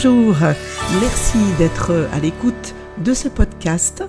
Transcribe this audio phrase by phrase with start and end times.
[0.00, 0.36] Bonjour,
[1.00, 4.04] merci d'être à l'écoute de ce podcast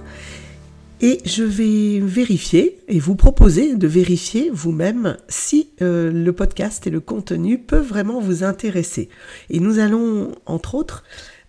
[1.02, 6.92] et je vais vérifier et vous proposer de vérifier vous-même si euh, le podcast et
[6.92, 9.10] le contenu peuvent vraiment vous intéresser.
[9.50, 11.04] Et nous allons, entre autres,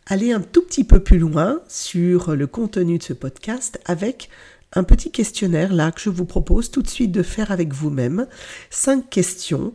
[0.06, 4.30] aller un tout petit peu plus loin sur le contenu de ce podcast avec
[4.72, 8.27] un petit questionnaire là que je vous propose tout de suite de faire avec vous-même.
[8.70, 9.74] Cinq questions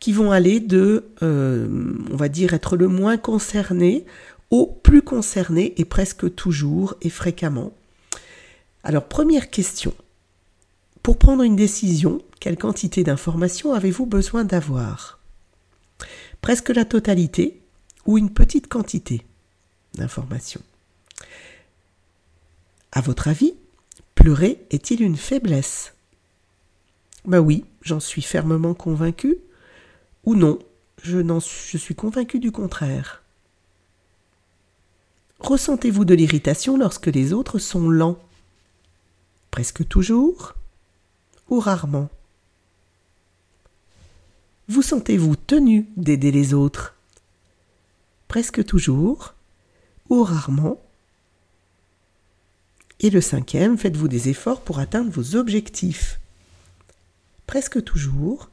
[0.00, 1.68] qui vont aller de, euh,
[2.10, 4.04] on va dire, être le moins concerné
[4.50, 7.72] au plus concerné et presque toujours et fréquemment.
[8.82, 9.92] Alors, première question.
[11.02, 15.18] Pour prendre une décision, quelle quantité d'informations avez-vous besoin d'avoir?
[16.40, 17.60] Presque la totalité
[18.06, 19.22] ou une petite quantité
[19.94, 20.62] d'informations?
[22.92, 23.54] À votre avis,
[24.14, 25.94] pleurer est-il une faiblesse?
[27.24, 29.38] Ben oui, j'en suis fermement convaincu.
[30.24, 30.58] Ou non,
[31.02, 33.22] je, suis convaincu du contraire.
[35.38, 38.18] Ressentez-vous de l'irritation lorsque les autres sont lents?
[39.50, 40.54] Presque toujours
[41.48, 42.10] ou rarement?
[44.68, 46.94] Vous sentez-vous tenu d'aider les autres?
[48.26, 49.34] Presque toujours
[50.10, 50.80] ou rarement?
[53.00, 56.20] Et le cinquième, faites-vous des efforts pour atteindre vos objectifs?
[57.46, 58.50] Presque toujours,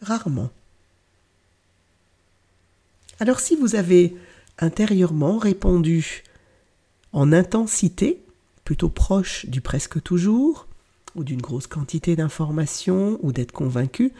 [0.00, 0.50] rarement.
[3.20, 4.16] Alors si vous avez
[4.58, 6.22] intérieurement répondu
[7.12, 8.20] en intensité,
[8.64, 10.66] plutôt proche du presque toujours,
[11.14, 14.12] ou d'une grosse quantité d'informations, ou d'être convaincu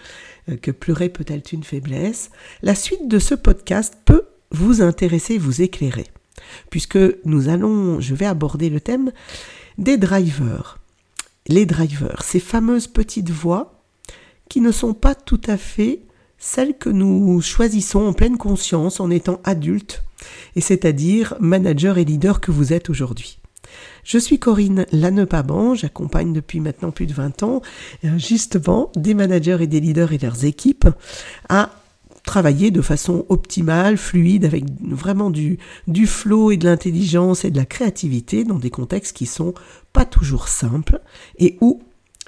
[0.48, 2.30] euh, que pleurer peut être une faiblesse,
[2.62, 6.06] la suite de ce podcast peut vous intéresser, vous éclairer,
[6.70, 9.10] puisque nous allons, je vais aborder le thème
[9.78, 10.78] des drivers.
[11.48, 13.82] Les drivers, ces fameuses petites voix
[14.48, 16.00] qui ne sont pas tout à fait
[16.44, 20.04] celles que nous choisissons en pleine conscience en étant adultes,
[20.56, 23.38] et c'est-à-dire manager et leader que vous êtes aujourd'hui.
[24.04, 27.62] Je suis Corinne Lannepaban, j'accompagne depuis maintenant plus de 20 ans
[28.04, 30.86] euh, justement des managers et des leaders et leurs équipes
[31.48, 31.70] à
[32.24, 37.56] travailler de façon optimale, fluide, avec vraiment du, du flow et de l'intelligence et de
[37.56, 39.54] la créativité dans des contextes qui sont
[39.94, 41.00] pas toujours simples
[41.38, 41.82] et où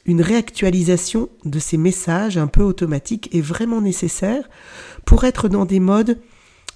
[0.07, 4.49] une réactualisation de ces messages un peu automatiques est vraiment nécessaire
[5.05, 6.19] pour être dans des modes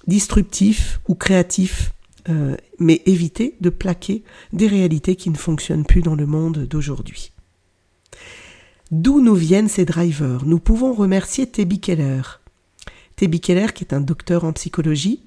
[0.05, 1.93] disruptifs ou créatifs,
[2.29, 7.31] euh, mais éviter de plaquer des réalités qui ne fonctionnent plus dans le monde d'aujourd'hui.
[8.91, 10.43] D'où nous viennent ces drivers?
[10.45, 12.40] Nous pouvons remercier Tebi Keller.
[13.21, 15.21] Tebi Keller, qui est un docteur en psychologie,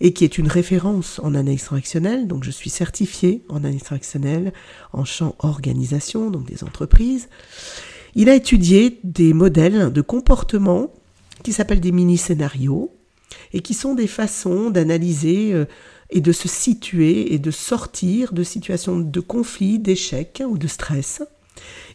[0.00, 2.26] et qui est une référence en analyse transactionnelle.
[2.28, 4.54] Donc je suis certifié en analyse transactionnelle
[4.94, 7.28] en champ organisation, donc des entreprises.
[8.14, 10.94] Il a étudié des modèles de comportement
[11.42, 12.90] qui s'appellent des mini-scénarios
[13.52, 15.66] et qui sont des façons d'analyser euh,
[16.08, 21.22] et de se situer et de sortir de situations de conflit, d'échec ou de stress.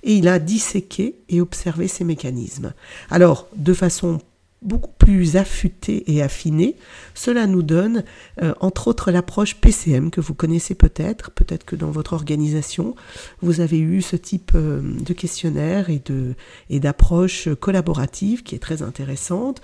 [0.03, 2.73] Et il a disséqué et observé ces mécanismes.
[3.09, 4.19] Alors, de façon
[4.61, 6.75] beaucoup plus affûté et affiné,
[7.15, 8.03] cela nous donne
[8.41, 12.95] euh, entre autres l'approche PCM que vous connaissez peut-être, peut-être que dans votre organisation
[13.41, 16.35] vous avez eu ce type euh, de questionnaire et de
[16.69, 19.61] et d'approche collaborative qui est très intéressante.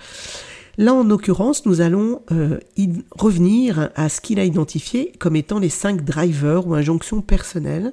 [0.78, 2.60] Là, en l'occurrence, nous allons euh,
[3.10, 7.92] revenir à ce qu'il a identifié comme étant les cinq drivers ou injonctions personnelles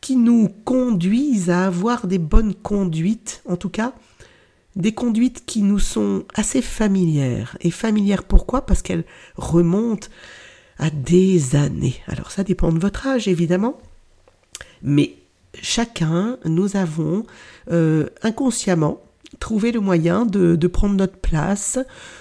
[0.00, 3.94] qui nous conduisent à avoir des bonnes conduites, en tout cas
[4.76, 7.56] des conduites qui nous sont assez familières.
[7.60, 8.66] Et familières pourquoi?
[8.66, 9.04] Parce qu'elles
[9.36, 10.08] remontent
[10.78, 11.96] à des années.
[12.06, 13.78] Alors ça dépend de votre âge évidemment,
[14.82, 15.14] mais
[15.60, 17.24] chacun, nous avons
[17.70, 19.00] euh, inconsciemment
[19.40, 21.78] trouvé le moyen de, de prendre notre place,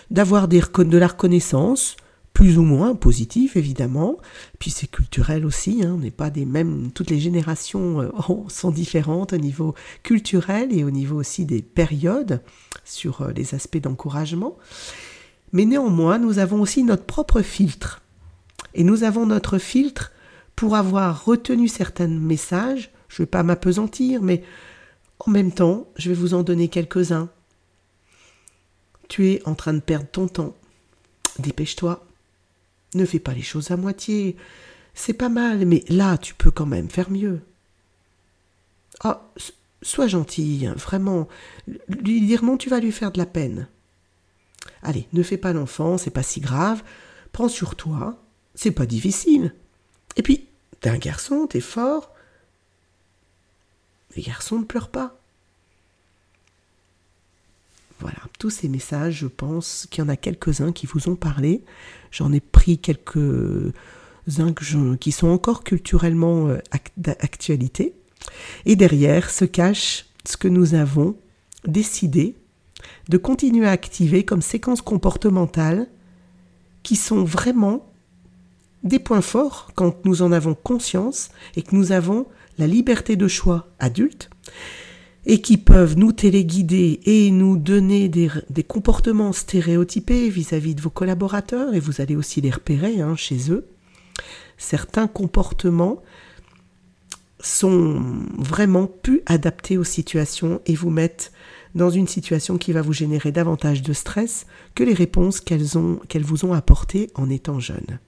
[0.10, 1.98] d'avoir de la reconnaissance,
[2.36, 4.18] plus ou moins positif évidemment.
[4.60, 5.94] Puis c'est culturel aussi, hein.
[5.96, 8.12] on n'est pas des mêmes, toutes les générations euh,
[8.50, 9.74] sont différentes au niveau
[10.04, 12.44] culturel et au niveau aussi des périodes
[12.84, 14.58] sur euh, les aspects d'encouragement.
[15.54, 18.02] Mais néanmoins, nous avons aussi notre propre filtre.
[18.74, 20.12] Et nous avons notre filtre
[20.58, 22.92] pour avoir retenu certains messages.
[23.08, 24.44] Je ne vais pas m'apesantir, mais
[25.20, 27.30] en même temps, je vais vous en donner quelques-uns.
[29.08, 30.54] Tu es en train de perdre ton temps.
[31.40, 32.05] Dépêche-toi.
[32.94, 34.38] Ne fais pas les choses à moitié.
[34.94, 37.42] C'est pas mal, mais là, tu peux quand même faire mieux.
[39.04, 39.30] Ah,
[39.82, 41.28] sois gentil, hein, vraiment.
[41.88, 43.68] Lui dire non, tu vas lui faire de la peine.
[44.82, 46.84] Allez, ne fais pas l'enfant, c'est pas si grave.
[47.32, 48.22] Prends sur toi,
[48.54, 49.54] c'est pas difficile.
[50.16, 50.48] Et puis,
[50.80, 52.14] t'es un garçon, t'es fort.
[54.16, 55.20] Les garçons ne pleurent pas.
[58.00, 61.64] Voilà, tous ces messages, je pense qu'il y en a quelques-uns qui vous ont parlé.
[62.12, 64.54] J'en ai pris quelques-uns
[65.00, 66.58] qui sont encore culturellement euh,
[66.98, 67.94] d'actualité.
[68.66, 71.16] Et derrière se cache ce que nous avons
[71.66, 72.36] décidé
[73.10, 75.88] de continuer à activer comme séquences comportementales
[76.84, 77.92] qui sont vraiment
[78.84, 82.28] des points forts quand nous en avons conscience et que nous avons
[82.58, 84.30] la liberté de choix adulte
[85.26, 88.30] et qui peuvent nous téléguider et nous donner des,
[88.64, 93.68] comportements stéréotypés vis-à-vis de vos collaborateurs, et vous allez aussi les repérer hein, chez eux.
[94.58, 96.02] Certains comportements
[97.40, 98.02] sont
[98.38, 101.32] vraiment plus adaptés aux situations et vous mettent
[101.74, 104.46] dans une situation qui va vous générer davantage de stress
[104.76, 108.00] que les réponses qu'elles vous ont apportées en étant jeune.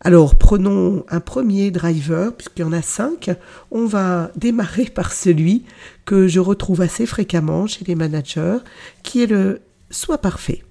[0.00, 3.30] Alors prenons un premier driver, puisqu'il y en a cinq.
[3.70, 5.64] On va démarrer par celui
[6.04, 8.58] que je retrouve assez fréquemment chez les managers,
[9.02, 9.60] qui est le
[9.90, 10.62] soit parfait.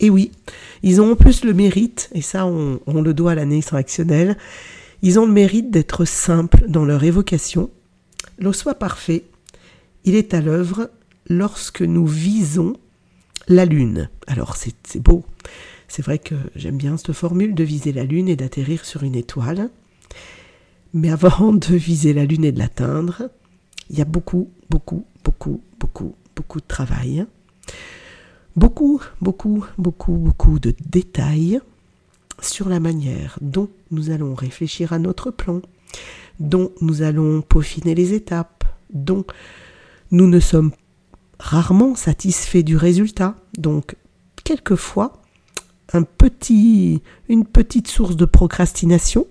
[0.00, 0.30] Et oui,
[0.82, 4.36] ils ont en plus le mérite, et ça on, le doit à l'année réactionnelle,
[5.02, 7.70] ils ont le mérite d'être simples dans leur évocation.
[8.38, 9.24] Le soit parfait,
[10.04, 10.90] il est à l'œuvre
[11.28, 12.74] lorsque nous visons
[13.48, 14.08] la Lune.
[14.28, 15.24] Alors c'est beau,
[15.88, 19.14] c'est vrai que j'aime bien cette formule de viser la Lune et d'atterrir sur une
[19.14, 19.70] étoile.
[20.92, 23.30] Mais avant de viser la Lune et de l'atteindre,
[23.90, 27.26] il y a beaucoup, beaucoup, beaucoup, beaucoup, beaucoup de travail.
[28.54, 31.60] Beaucoup, beaucoup, beaucoup, beaucoup de détails
[32.40, 35.62] sur la manière dont nous allons réfléchir à notre plan,
[36.38, 39.24] dont nous allons peaufiner les étapes, dont
[40.10, 40.72] nous ne sommes
[41.38, 43.36] rarement satisfaits du résultat.
[43.56, 43.96] Donc,
[44.44, 45.22] quelquefois,
[45.92, 49.26] un petit, une petite source de procrastination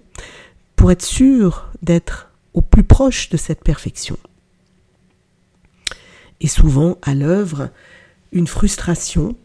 [0.75, 4.17] pour être sûr d'être au plus proche de cette perfection.
[6.41, 7.69] Et souvent à l'œuvre,
[8.31, 9.35] une frustration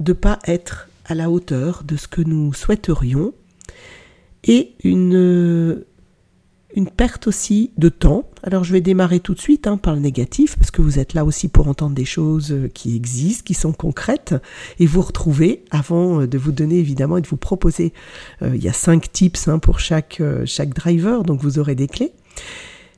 [0.00, 3.32] de ne pas être à la hauteur de ce que nous souhaiterions
[4.44, 5.84] et une
[6.78, 8.30] une perte aussi de temps.
[8.44, 11.12] Alors je vais démarrer tout de suite hein, par le négatif, parce que vous êtes
[11.12, 14.36] là aussi pour entendre des choses euh, qui existent, qui sont concrètes,
[14.78, 17.92] et vous retrouver, avant euh, de vous donner évidemment et de vous proposer,
[18.42, 21.88] euh, il y a cinq tips hein, pour chaque, chaque driver, donc vous aurez des
[21.88, 22.12] clés.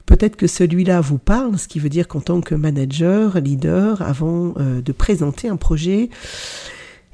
[0.05, 4.55] Peut-être que celui-là vous parle, ce qui veut dire qu'en tant que manager, leader, avant
[4.59, 6.11] de présenter un projet,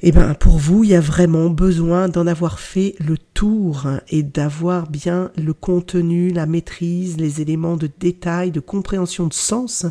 [0.01, 4.21] eh ben, pour vous, il y a vraiment besoin d'en avoir fait le tour et
[4.21, 9.87] d'avoir bien le contenu, la maîtrise, les éléments de détail, de compréhension de sens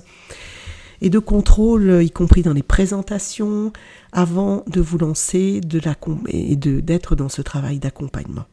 [1.00, 3.72] et de contrôle, y compris dans les présentations,
[4.12, 5.94] avant de vous lancer de la,
[6.28, 8.46] et d'être dans ce travail d'accompagnement.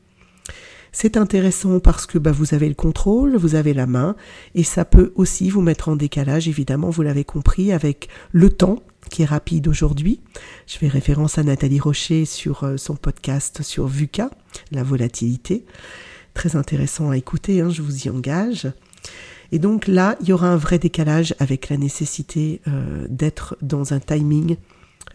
[0.92, 4.16] C'est intéressant parce que bah, vous avez le contrôle, vous avez la main,
[4.56, 8.80] et ça peut aussi vous mettre en décalage, évidemment, vous l'avez compris, avec le temps
[9.10, 10.22] qui est rapide aujourd'hui.
[10.68, 14.30] Je fais référence à Nathalie Rocher sur euh, son podcast sur VUCA,
[14.72, 15.66] la volatilité.
[16.34, 18.72] Très intéressant à écouter, hein, je vous y engage.
[19.52, 23.94] Et donc là, il y aura un vrai décalage avec la nécessité euh, d'être dans
[23.94, 24.58] un timing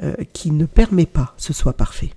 [0.01, 2.11] euh, qui ne permet pas ce soit parfait.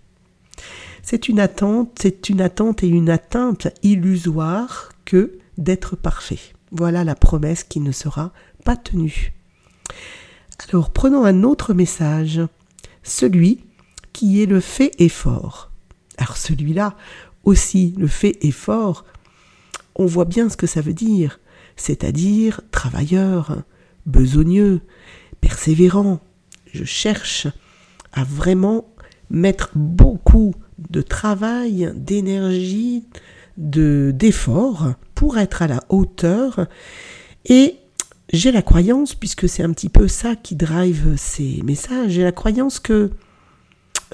[1.02, 6.40] C'est une attente, c'est une attente et une atteinte illusoire que d'être parfait.
[6.72, 8.34] Voilà la promesse qui ne sera
[8.64, 9.34] pas tenue.
[10.70, 12.42] Alors prenons un autre message,
[13.04, 13.66] celui
[14.14, 15.72] qui est le fait effort.
[16.18, 16.96] Alors celui-là
[17.44, 19.06] aussi, le fait effort,
[19.96, 21.40] on voit bien ce que ça veut dire,
[21.76, 23.64] c'est-à-dire travailleur,
[24.06, 24.82] besogneux,
[25.42, 26.20] persévérant.
[26.72, 27.48] Je cherche
[28.14, 28.94] à vraiment
[29.30, 33.06] mettre beaucoup de travail, d'énergie,
[33.58, 36.68] de d'effort pour être à la hauteur
[37.46, 37.81] et
[38.32, 42.32] j'ai la croyance, puisque c'est un petit peu ça qui drive ces messages, j'ai la
[42.32, 43.12] croyance que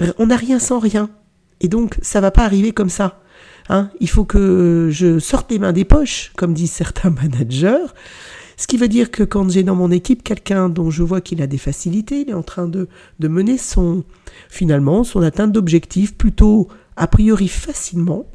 [0.00, 1.10] euh, on n'a rien sans rien.
[1.60, 3.20] Et donc, ça va pas arriver comme ça.
[3.68, 3.90] Hein.
[4.00, 7.86] Il faut que je sorte les mains des poches, comme disent certains managers.
[8.56, 11.40] Ce qui veut dire que quand j'ai dans mon équipe quelqu'un dont je vois qu'il
[11.42, 12.88] a des facilités, il est en train de,
[13.20, 14.04] de mener son,
[14.48, 18.26] finalement, son atteinte d'objectifs plutôt a priori facilement,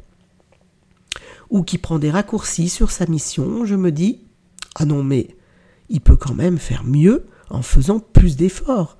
[1.50, 4.22] ou qui prend des raccourcis sur sa mission, je me dis,
[4.76, 5.28] ah non, mais
[5.94, 8.98] il peut quand même faire mieux en faisant plus d'efforts.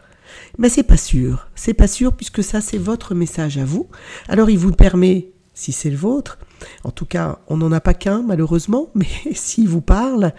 [0.58, 3.88] Mais c'est pas sûr, c'est pas sûr puisque ça c'est votre message à vous.
[4.28, 6.38] Alors il vous permet, si c'est le vôtre,
[6.84, 10.32] en tout cas on n'en a pas qu'un malheureusement, mais s'il vous parle,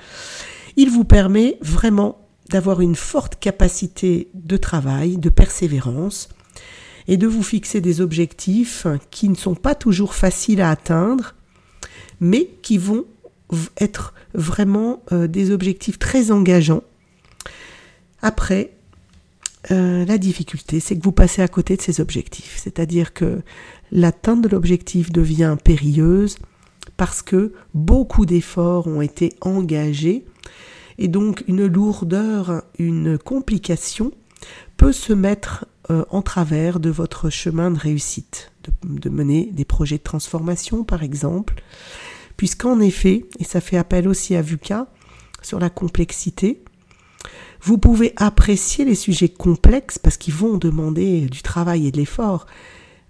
[0.77, 6.29] il vous permet vraiment d'avoir une forte capacité de travail, de persévérance,
[7.07, 11.35] et de vous fixer des objectifs qui ne sont pas toujours faciles à atteindre,
[12.19, 13.05] mais qui vont
[13.79, 16.83] être vraiment euh, des objectifs très engageants.
[18.21, 18.71] Après,
[19.71, 22.59] euh, la difficulté, c'est que vous passez à côté de ces objectifs.
[22.61, 23.41] C'est-à-dire que
[23.91, 26.37] l'atteinte de l'objectif devient périlleuse
[26.97, 30.25] parce que beaucoup d'efforts ont été engagés
[30.97, 34.11] et donc une lourdeur, une complication
[34.77, 39.65] peut se mettre euh, en travers de votre chemin de réussite, de, de, mener des
[39.65, 41.55] projets de transformation par exemple,
[42.37, 44.87] puisqu'en effet, et ça fait appel aussi à VUCA
[45.41, 46.63] sur la complexité,
[47.61, 52.45] vous pouvez apprécier les sujets complexes parce qu'ils vont demander du travail et de l'effort.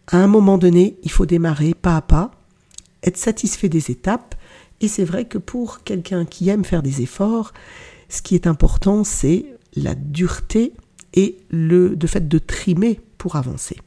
[0.08, 2.32] À un moment donné, il faut démarrer pas à pas,
[3.04, 4.36] être satisfait des étapes,
[4.82, 7.54] et c'est vrai que pour quelqu'un qui aime faire des efforts,
[8.10, 10.74] ce qui est important, c'est la dureté
[11.14, 13.78] et le fait de trimer pour avancer.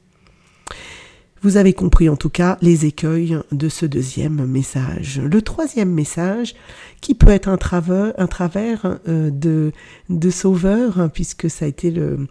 [1.43, 5.21] Vous avez compris en tout cas les écueils de ce deuxième message.
[5.21, 6.55] Le troisième message,
[7.01, 12.27] qui peut être un travers, euh, de, sauveur, hein, puisque ça a été le,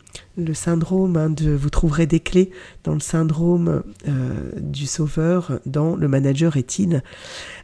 [0.53, 2.51] syndrome hein, de, vous trouverez des clés
[2.83, 7.01] dans le syndrome euh, du sauveur, dans le manager est-il?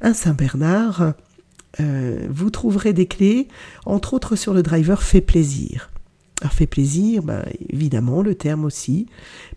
[0.02, 1.14] Un Saint-Bernard.
[1.80, 3.48] Euh, vous trouverez des clés,
[3.86, 5.90] entre autres sur le driver fait plaisir.
[6.44, 9.08] Alors fait plaisir, ben, évidemment, le terme aussi,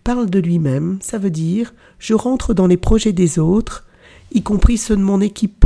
[0.05, 3.85] parle de lui-même, ça veut dire je rentre dans les projets des autres,
[4.33, 5.64] y compris ceux de mon équipe,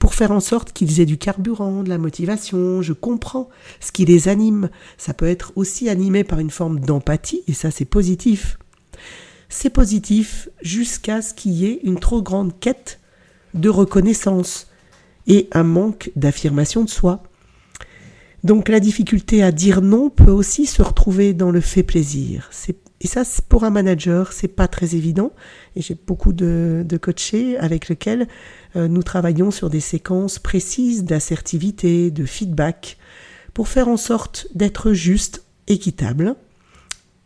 [0.00, 4.04] pour faire en sorte qu'ils aient du carburant, de la motivation, je comprends ce qui
[4.04, 4.70] les anime.
[4.98, 8.58] Ça peut être aussi animé par une forme d'empathie, et ça c'est positif.
[9.48, 12.98] C'est positif jusqu'à ce qu'il y ait une trop grande quête
[13.54, 14.66] de reconnaissance
[15.28, 17.22] et un manque d'affirmation de soi.
[18.42, 22.50] Donc la difficulté à dire non peut aussi se retrouver dans le fait plaisir.
[23.02, 25.32] Et ça, pour un manager, c'est pas très évident.
[25.76, 28.28] Et j'ai beaucoup de, coachés avec lesquels
[28.76, 32.98] euh, nous travaillons sur des séquences précises d'assertivité, de feedback,
[33.54, 36.34] pour faire en sorte d'être juste, équitable,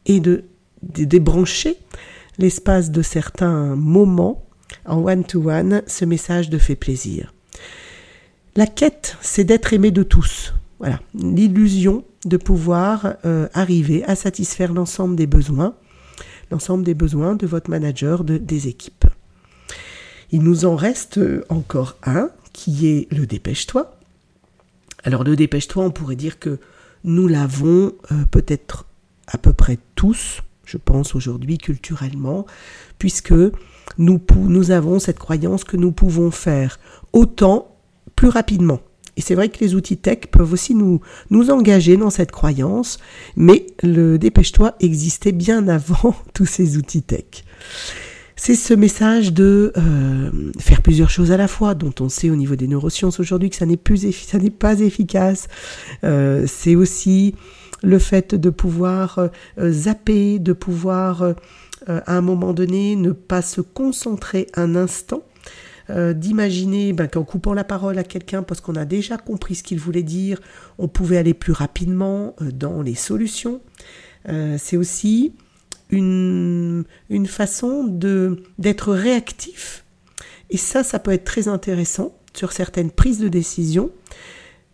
[0.07, 0.45] et de,
[0.83, 1.77] débrancher
[2.39, 4.45] l'espace de certains moments
[4.85, 7.33] en one-to-one ce message de fait plaisir.
[8.55, 10.53] La quête, c'est d'être aimé de tous.
[10.79, 15.75] Voilà, l'illusion de pouvoir euh, arriver à satisfaire l'ensemble des besoins,
[16.51, 19.07] l'ensemble des besoins de votre manager, de, des équipes.
[20.31, 23.97] Il nous en reste encore un, qui est le dépêche-toi.
[25.05, 26.59] Alors le dépêche-toi, on pourrait dire que
[27.05, 28.87] nous l'avons euh, peut-être
[29.27, 32.47] à peu près tous, je pense aujourd'hui culturellement,
[32.99, 33.35] puisque
[33.99, 36.81] nous avons cette croyance que nous pouvons faire
[37.13, 37.77] autant
[38.17, 38.81] plus rapidement.
[39.17, 42.99] Et c'est vrai que les outils tech peuvent aussi nous, nous engager dans cette croyance,
[43.37, 47.45] mais le dépêche-toi existait bien avant tous ces outils tech.
[48.37, 52.37] C'est ce message de euh, faire plusieurs choses à la fois, dont on sait au
[52.37, 55.47] niveau des neurosciences aujourd'hui que ça n'est plus ça n'est pas efficace.
[56.03, 57.37] Euh, c'est aussi
[57.85, 61.35] le fait de pouvoir euh, zapper, de pouvoir
[61.87, 65.23] à un moment donné ne pas se concentrer un instant
[65.91, 69.63] euh, d'imaginer ben, qu'en coupant la parole à quelqu'un parce qu'on a déjà compris ce
[69.63, 70.41] qu'il voulait dire,
[70.79, 73.61] on pouvait aller plus rapidement euh, dans les solutions.
[74.29, 75.35] Euh, c'est aussi
[75.91, 79.85] une, une façon d'être réactif.
[80.51, 83.91] Et ça, ça peut être très intéressant sur certaines prises de décision.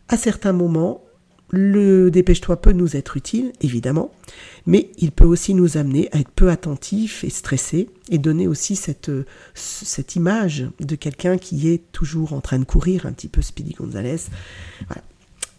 [0.09, 1.02] À certains moments,
[1.50, 4.12] le dépêche-toi peut nous être utile, évidemment,
[4.66, 8.76] mais il peut aussi nous amener à être peu attentifs et stressés et donner aussi
[8.76, 9.11] cette,
[9.54, 13.73] cette image de quelqu'un qui est toujours en train de courir, un petit peu Speedy
[13.73, 14.28] Gonzalez.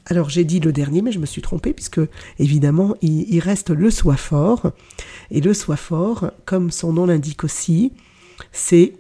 [0.06, 2.02] Alors j'ai dit le dernier, mais je me suis trompée puisque
[2.40, 4.72] évidemment il, il reste le soi fort.
[5.30, 7.94] Et le soi fort, comme son nom l'indique aussi,
[8.52, 8.94] c'est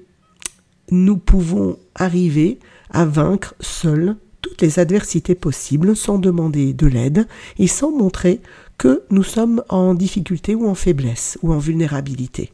[0.89, 4.17] nous pouvons arriver à vaincre seuls
[4.61, 7.27] les adversités possibles sans demander de l'aide
[7.59, 8.41] et sans montrer
[8.77, 12.51] que nous sommes en difficulté ou en faiblesse ou en vulnérabilité.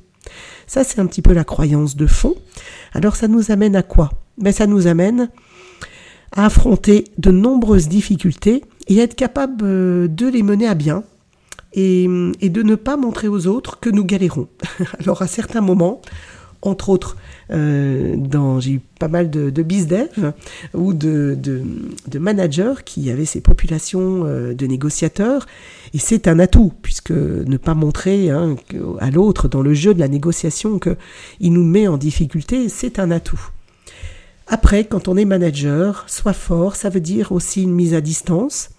[0.66, 2.36] Ça, c'est un petit peu la croyance de fond.
[2.94, 4.12] Alors, ça nous amène à quoi?
[4.38, 5.30] Ben, Ça nous amène
[6.34, 11.04] à affronter de nombreuses difficultés et être capable euh, de les mener à bien
[11.74, 14.48] et de ne pas montrer aux autres que nous galérons.
[15.00, 16.02] Alors, à certains moments,
[16.62, 17.18] entre autres,
[17.52, 18.16] euh,
[18.60, 20.34] j'ai eu pas mal de, de bizdev
[20.74, 21.38] ou de,
[22.20, 25.46] managers qui avaient ces populations euh, de négociateurs.
[25.94, 28.56] Et c'est un atout, puisque ne pas montrer hein,
[29.00, 33.12] à l'autre dans le jeu de la négociation qu'il nous met en difficulté, c'est un
[33.12, 33.50] atout.
[34.48, 38.70] Après, quand on est manager, soit fort, ça veut dire aussi une mise à distance.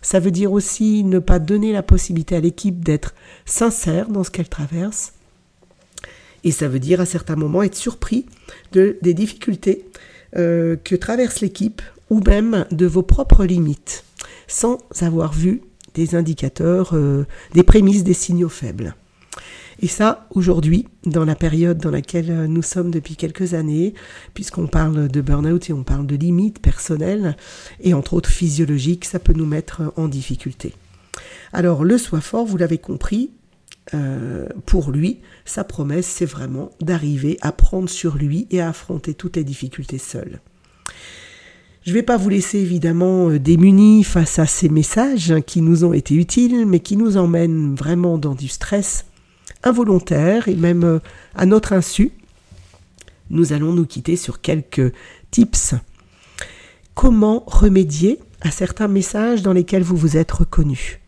[0.00, 3.14] Ça veut dire aussi ne pas donner la possibilité à l'équipe d'être
[3.44, 5.12] sincère dans ce qu'elle traverse.
[6.44, 8.26] Et ça veut dire à certains moments être surpris
[8.72, 9.84] de, des difficultés
[10.36, 14.04] euh, que traverse l'équipe ou même de vos propres limites,
[14.46, 15.62] sans avoir vu
[15.94, 18.94] des indicateurs, euh, des prémices des signaux faibles.
[19.80, 23.94] Et ça, aujourd'hui, dans la période dans laquelle euh, nous sommes depuis quelques années,
[24.34, 27.36] puisqu'on parle de burn-out et on parle de limites personnelles,
[27.80, 30.74] et entre autres physiologiques, ça peut nous mettre en difficulté.
[31.52, 33.30] Alors, le soi fort, vous l'avez compris,
[33.94, 39.14] euh, pour lui, sa promesse, c'est vraiment d'arriver à prendre sur lui et à affronter
[39.14, 40.40] toutes les difficultés seul.
[41.82, 45.84] Je ne vais pas vous laisser évidemment euh, démunis face à ces messages qui nous
[45.84, 49.06] ont été utiles, mais qui nous emmènent vraiment dans du stress
[49.62, 50.98] involontaire et même euh,
[51.34, 52.12] à notre insu.
[53.30, 54.92] Nous allons nous quitter sur quelques
[55.30, 55.74] tips.
[56.94, 61.00] Comment remédier à certains messages dans lesquels vous vous êtes reconnu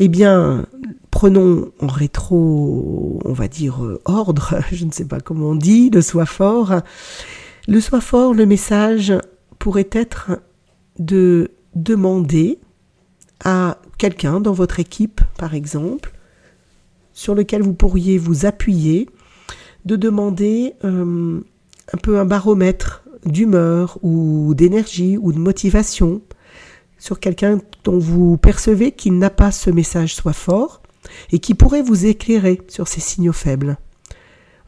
[0.00, 0.66] Eh bien,
[1.10, 5.90] prenons en rétro, on va dire, euh, ordre, je ne sais pas comment on dit,
[5.90, 6.82] le soi fort.
[7.66, 9.12] Le soi fort, le message
[9.58, 10.30] pourrait être
[11.00, 12.58] de demander
[13.44, 16.12] à quelqu'un dans votre équipe, par exemple,
[17.12, 19.08] sur lequel vous pourriez vous appuyer,
[19.84, 21.40] de demander euh,
[21.92, 26.22] un peu un baromètre d'humeur ou d'énergie ou de motivation
[26.98, 30.82] sur quelqu'un dont vous percevez qu'il n'a pas ce message soit fort
[31.30, 33.78] et qui pourrait vous éclairer sur ces signaux faibles.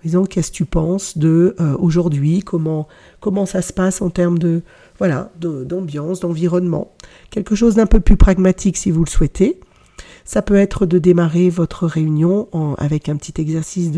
[0.03, 2.89] Disons, qu'est-ce que tu penses de euh, aujourd'hui, comment,
[3.21, 4.63] comment ça se passe en termes de
[4.99, 6.93] voilà d'ambiance, d'environnement,
[7.31, 9.61] quelque chose d'un peu plus pragmatique si vous le souhaitez.
[10.25, 13.91] Ça peut être de démarrer votre réunion avec un petit exercice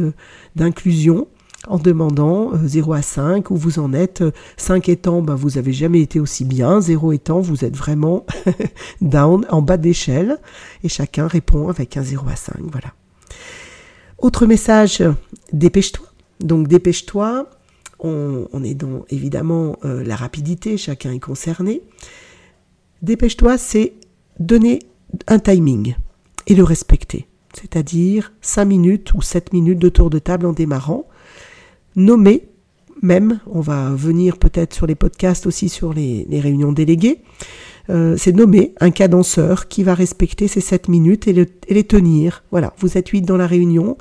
[0.56, 1.28] d'inclusion
[1.68, 4.24] en demandant 0 euh, à 5 où vous en êtes.
[4.56, 6.80] 5 étant, ben, vous n'avez jamais été aussi bien.
[6.80, 8.26] 0 étant, vous êtes vraiment
[9.00, 10.38] down, en bas d'échelle.
[10.82, 12.56] Et chacun répond avec un 0 à 5.
[12.70, 12.92] Voilà.
[14.18, 15.02] Autre message,
[15.52, 16.06] dépêche-toi.
[16.40, 17.48] Donc dépêche-toi.
[18.04, 21.82] On, est dans évidemment euh, la rapidité, chacun est concerné.
[23.00, 23.92] Dépêche-toi, c'est
[24.40, 24.80] donner
[25.28, 25.94] un timing
[26.48, 27.28] et le respecter.
[27.54, 31.06] C'est-à-dire 5 minutes ou 7 minutes de tour de table en démarrant.
[31.96, 32.48] Nommer
[33.02, 37.18] même, on va venir peut-être sur les podcasts aussi sur les, réunions déléguées,
[37.90, 41.34] euh, c'est nommer un cadenceur qui va respecter ces 7 minutes et,
[41.68, 42.44] les tenir.
[42.52, 43.98] Voilà, vous êtes 8 dans la réunion,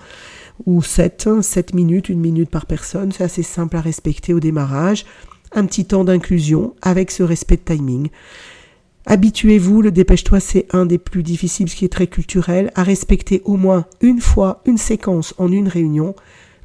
[0.67, 5.05] ou 7, 7 minutes, une minute par personne, c'est assez simple à respecter au démarrage.
[5.53, 8.09] Un petit temps d'inclusion avec ce respect de timing.
[9.07, 13.41] Habituez-vous, le dépêche-toi, c'est un des plus difficiles, ce qui est très culturel, à respecter
[13.45, 16.15] au moins une fois une séquence en une réunion,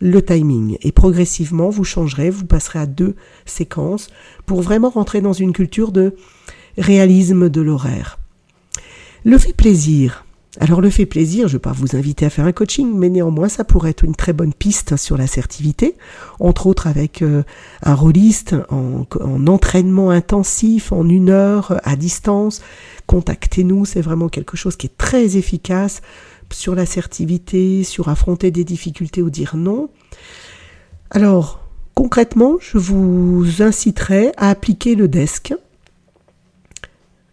[0.00, 0.76] le timing.
[0.82, 4.08] Et progressivement, vous changerez, vous passerez à deux séquences
[4.44, 6.14] pour vraiment rentrer dans une culture de
[6.78, 8.18] réalisme de l'horaire.
[9.24, 10.24] Le fait plaisir.
[10.58, 13.10] Alors le fait plaisir, je ne vais pas vous inviter à faire un coaching, mais
[13.10, 15.96] néanmoins ça pourrait être une très bonne piste sur l'assertivité,
[16.40, 17.42] entre autres avec euh,
[17.82, 22.62] un rôliste en, en, entraînement intensif, en une heure, à distance.
[23.06, 26.00] Contactez-nous, c'est vraiment quelque chose qui est très efficace
[26.52, 29.90] sur l'assertivité, sur affronter des difficultés ou dire non.
[31.10, 31.60] Alors
[31.94, 35.54] concrètement, je vous inciterai à appliquer le desk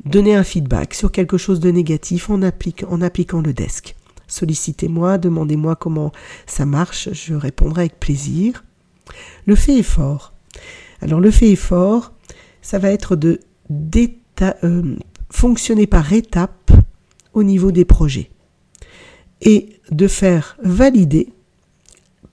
[0.06, 3.95] Donnez un feedback sur quelque chose de négatif en, en appliquant le desk.
[4.28, 6.12] Sollicitez-moi, demandez-moi comment
[6.45, 8.65] ça marche, je répondrai avec plaisir.
[9.45, 10.34] Le fait est fort.
[11.02, 12.12] Alors le fait est fort,
[12.62, 13.39] ça va être de
[14.41, 14.95] euh,
[15.30, 16.71] fonctionner par étapes
[17.34, 18.30] au niveau des projets
[19.43, 21.29] et de faire valider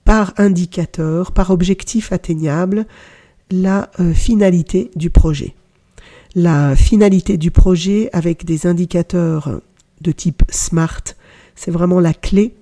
[0.05, 2.87] par indicateur, par objectif atteignable,
[3.51, 5.55] la euh, finalité du projet
[6.35, 9.61] la finalité du projet avec des indicateurs
[10.01, 11.03] de type SMART,
[11.55, 12.55] c'est vraiment la clé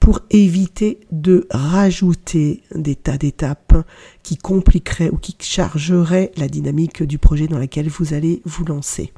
[0.00, 3.86] pour éviter de rajouter des tas d'étapes
[4.22, 9.12] qui compliqueraient ou qui chargeraient la dynamique du projet dans lequel vous allez vous lancer.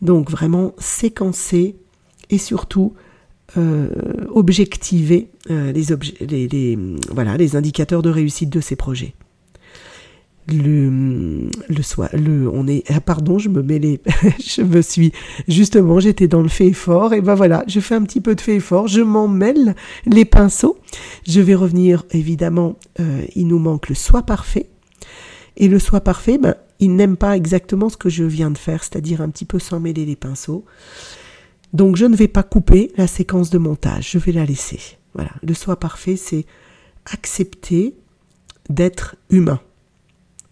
[0.00, 1.76] Donc vraiment séquencer
[2.30, 2.94] et surtout
[3.56, 3.88] euh,
[4.30, 6.78] objectiver euh, les,
[7.10, 9.14] voilà, les indicateurs de réussite de ces projets.
[10.52, 11.48] Le
[12.52, 14.00] on est ah pardon je me les
[14.44, 15.12] je me suis
[15.48, 18.40] justement j'étais dans le fait fort et ben voilà je fais un petit peu de
[18.42, 20.76] fait fort je m'en mêle les pinceaux.
[21.26, 24.68] Je vais revenir évidemment euh, il nous manque le soi parfait.
[25.56, 28.82] Et le soi parfait ben il n'aime pas exactement ce que je viens de faire
[28.82, 30.64] c'est-à-dire un petit peu s'en mêler les pinceaux
[31.74, 34.80] donc je ne vais pas couper la séquence de montage je vais la laisser
[35.14, 36.46] voilà le soi parfait c'est
[37.04, 37.94] accepter
[38.70, 39.60] d'être humain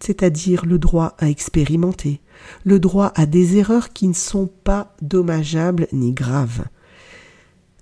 [0.03, 2.21] c'est-à-dire le droit à expérimenter,
[2.65, 6.65] le droit à des erreurs qui ne sont pas dommageables ni graves.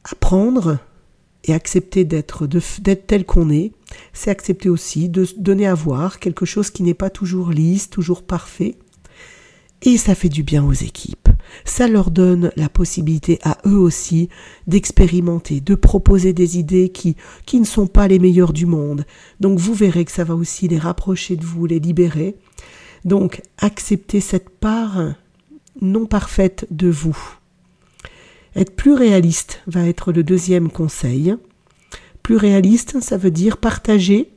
[0.05, 0.79] Apprendre
[1.45, 2.47] et accepter d'être
[3.07, 3.73] tel qu'on est,
[4.13, 8.23] c'est accepter aussi de donner à voir quelque chose qui n'est pas toujours lisse, toujours
[8.23, 8.77] parfait.
[9.83, 11.29] Et ça fait du bien aux équipes.
[11.65, 14.29] ça leur donne la possibilité à eux aussi
[14.67, 17.17] d'expérimenter, de proposer des idées qui,
[17.47, 19.05] qui ne sont pas les meilleures du monde.
[19.41, 22.37] Donc vous verrez que ça va aussi les rapprocher de vous, les libérer.
[23.05, 25.15] Donc acceptez cette part
[25.81, 27.17] non parfaite de vous.
[28.57, 31.35] Être plus réaliste va être le deuxième conseil.
[32.23, 34.31] Plus réaliste, ça veut dire partager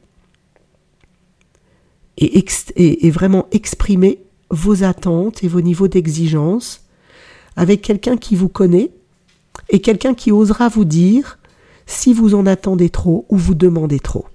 [2.17, 4.19] et, et, vraiment exprimer
[4.54, 6.84] vos attentes et vos niveaux d'exigence
[7.56, 8.92] avec quelqu'un qui vous connaît
[9.70, 11.39] et quelqu'un qui osera vous dire
[11.86, 14.26] si vous en attendez trop ou vous demandez trop.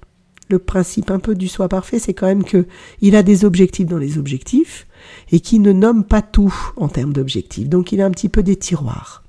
[0.51, 2.67] Le principe un peu du soi parfait, c'est quand même que
[3.01, 4.87] il a des objectifs dans les objectifs
[5.31, 7.69] et qui ne nomme pas tout en termes d'objectifs.
[7.69, 9.23] Donc il a un petit peu des tiroirs.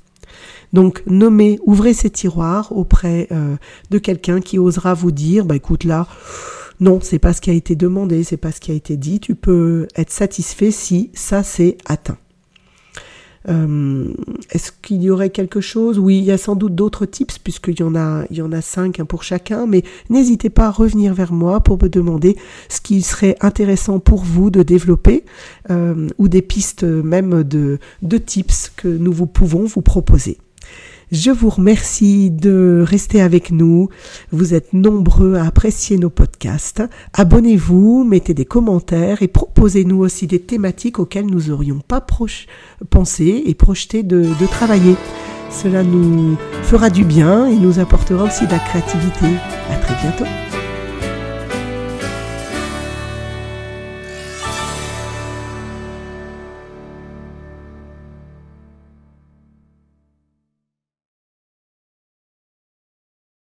[0.72, 3.58] Donc nommez, ouvrez ces tiroirs auprès euh,
[3.90, 6.08] de quelqu'un qui osera vous dire, bah écoute là,
[6.80, 9.20] non, c'est pas ce qui a été demandé, c'est pas ce qui a été dit.
[9.20, 12.18] Tu peux être satisfait si ça c'est atteint.
[13.48, 14.14] Euh,
[14.52, 15.98] est-ce qu'il y aurait quelque chose?
[15.98, 18.52] Oui, il y a sans doute d'autres tips puisqu'il y en a, il y en
[18.52, 19.66] a cinq pour chacun.
[19.66, 22.38] Mais n'hésitez pas à revenir vers moi pour me demander
[22.70, 25.26] ce qui serait intéressant pour vous de développer
[25.70, 30.38] euh, ou des pistes même de, de tips que nous vous pouvons vous proposer.
[31.12, 33.90] Je vous remercie de rester avec nous.
[34.32, 36.84] Vous êtes nombreux à apprécier nos podcasts.
[37.14, 42.06] Abonnez-vous, mettez des commentaires et proposez-nous aussi des thématiques auxquelles nous n'aurions pas
[42.90, 44.96] pensé et projeté de, de travailler.
[45.50, 49.26] Cela nous fera du bien et nous apportera aussi de la créativité.
[49.72, 50.49] À très bientôt.